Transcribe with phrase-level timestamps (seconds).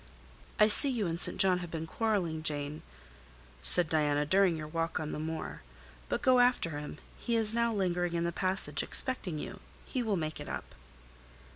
[0.59, 1.37] "I see you and St.
[1.37, 2.81] John have been quarrelling, Jane,"
[3.61, 5.61] said Diana, "during your walk on the moor.
[6.09, 10.39] But go after him; he is now lingering in the passage expecting you—he will make
[10.39, 10.73] it up."